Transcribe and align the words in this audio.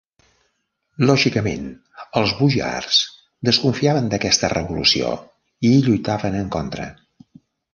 Lògicament, 1.09 1.67
els 2.21 2.33
boiars 2.39 2.97
desconfiaven 3.51 4.09
d'aquesta 4.15 4.51
revolució 4.57 5.13
i 5.69 5.75
hi 5.77 5.87
lluitaven 5.91 6.41
en 6.41 6.51
contra. 6.61 6.89